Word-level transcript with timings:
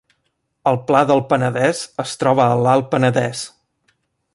El 0.71 0.79
Pla 0.87 1.01
del 1.11 1.21
Penedès 1.35 1.83
es 2.07 2.17
troba 2.23 2.49
a 2.49 2.59
l’Alt 2.65 2.93
Penedès 2.97 3.49